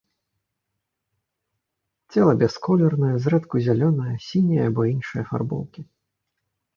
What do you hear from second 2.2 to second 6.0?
бясколернае, зрэдку зялёнае, сіняе або іншай афарбоўкі.